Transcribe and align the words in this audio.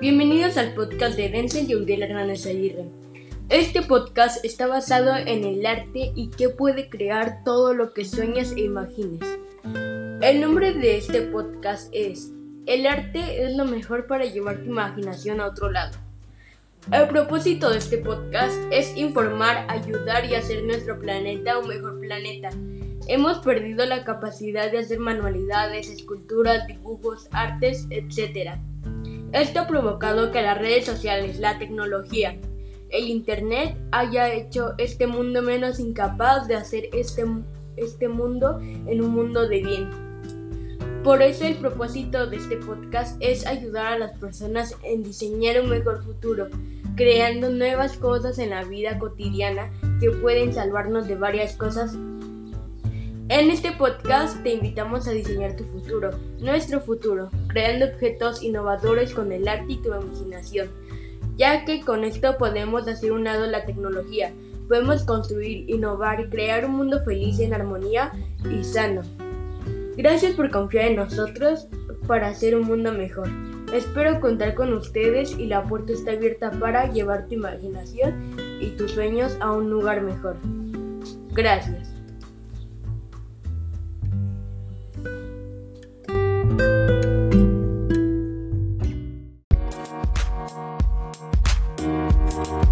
Bienvenidos 0.00 0.56
al 0.58 0.74
podcast 0.74 1.16
de 1.16 1.28
Denzel 1.28 1.68
y 1.68 1.74
Uriel 1.74 2.04
Hernández 2.04 2.46
Aguirre. 2.46 2.84
Este 3.48 3.82
podcast 3.82 4.44
está 4.44 4.68
basado 4.68 5.16
en 5.16 5.42
el 5.42 5.66
arte 5.66 6.12
y 6.14 6.28
que 6.28 6.50
puede 6.50 6.88
crear 6.88 7.42
todo 7.42 7.74
lo 7.74 7.92
que 7.92 8.04
sueñas 8.04 8.52
e 8.52 8.60
imagines. 8.60 9.18
El 10.22 10.40
nombre 10.40 10.72
de 10.72 10.98
este 10.98 11.22
podcast 11.22 11.88
es 11.92 12.30
El 12.66 12.86
arte 12.86 13.42
es 13.42 13.56
lo 13.56 13.64
mejor 13.64 14.06
para 14.06 14.24
llevar 14.24 14.58
tu 14.58 14.66
imaginación 14.66 15.40
a 15.40 15.46
otro 15.46 15.68
lado. 15.68 15.98
El 16.92 17.08
propósito 17.08 17.68
de 17.68 17.78
este 17.78 17.98
podcast 17.98 18.56
es 18.70 18.96
informar, 18.96 19.66
ayudar 19.68 20.26
y 20.26 20.36
hacer 20.36 20.62
nuestro 20.62 21.00
planeta 21.00 21.58
un 21.58 21.66
mejor 21.66 21.98
planeta. 21.98 22.50
Hemos 23.08 23.38
perdido 23.38 23.84
la 23.84 24.04
capacidad 24.04 24.70
de 24.70 24.78
hacer 24.78 25.00
manualidades, 25.00 25.90
esculturas, 25.90 26.68
dibujos, 26.68 27.26
artes, 27.32 27.88
etc. 27.90 28.60
Esto 29.32 29.60
ha 29.60 29.66
provocado 29.66 30.32
que 30.32 30.40
las 30.40 30.56
redes 30.56 30.86
sociales, 30.86 31.38
la 31.38 31.58
tecnología, 31.58 32.38
el 32.88 33.08
Internet 33.08 33.76
haya 33.92 34.32
hecho 34.32 34.72
este 34.78 35.06
mundo 35.06 35.42
menos 35.42 35.78
incapaz 35.78 36.48
de 36.48 36.54
hacer 36.54 36.88
este, 36.94 37.24
este 37.76 38.08
mundo 38.08 38.58
en 38.60 39.02
un 39.02 39.10
mundo 39.10 39.46
de 39.46 39.62
bien. 39.62 39.90
Por 41.04 41.20
eso 41.20 41.44
el 41.44 41.56
propósito 41.56 42.26
de 42.26 42.36
este 42.36 42.56
podcast 42.56 43.16
es 43.20 43.46
ayudar 43.46 43.92
a 43.92 43.98
las 43.98 44.18
personas 44.18 44.74
en 44.82 45.02
diseñar 45.02 45.60
un 45.60 45.68
mejor 45.68 46.02
futuro, 46.02 46.48
creando 46.96 47.50
nuevas 47.50 47.96
cosas 47.98 48.38
en 48.38 48.50
la 48.50 48.64
vida 48.64 48.98
cotidiana 48.98 49.70
que 50.00 50.10
pueden 50.10 50.54
salvarnos 50.54 51.06
de 51.06 51.16
varias 51.16 51.54
cosas 51.54 51.96
en 53.28 53.50
este 53.50 53.72
podcast 53.72 54.42
te 54.42 54.54
invitamos 54.54 55.06
a 55.06 55.12
diseñar 55.12 55.54
tu 55.54 55.64
futuro, 55.64 56.10
nuestro 56.40 56.80
futuro, 56.80 57.30
creando 57.48 57.86
objetos 57.86 58.42
innovadores 58.42 59.12
con 59.12 59.32
el 59.32 59.46
arte 59.46 59.74
y 59.74 59.76
tu 59.76 59.88
imaginación, 59.88 60.68
ya 61.36 61.64
que 61.66 61.82
con 61.82 62.04
esto 62.04 62.38
podemos 62.38 62.88
hacer 62.88 63.12
un 63.12 63.24
lado 63.24 63.46
la 63.46 63.66
tecnología, 63.66 64.32
podemos 64.66 65.04
construir, 65.04 65.68
innovar 65.68 66.20
y 66.20 66.28
crear 66.28 66.64
un 66.64 66.76
mundo 66.76 67.04
feliz 67.04 67.38
en 67.38 67.52
armonía 67.52 68.12
y 68.50 68.64
sano. 68.64 69.02
Gracias 69.96 70.34
por 70.34 70.50
confiar 70.50 70.86
en 70.86 70.96
nosotros 70.96 71.68
para 72.06 72.28
hacer 72.28 72.56
un 72.56 72.66
mundo 72.66 72.92
mejor. 72.92 73.28
Espero 73.74 74.20
contar 74.20 74.54
con 74.54 74.72
ustedes 74.72 75.38
y 75.38 75.46
la 75.46 75.64
puerta 75.64 75.92
está 75.92 76.12
abierta 76.12 76.50
para 76.52 76.90
llevar 76.90 77.26
tu 77.26 77.34
imaginación 77.34 78.34
y 78.58 78.70
tus 78.70 78.92
sueños 78.92 79.36
a 79.40 79.52
un 79.52 79.68
lugar 79.68 80.00
mejor. 80.00 80.36
Gracias. 81.34 81.97
you 92.38 92.67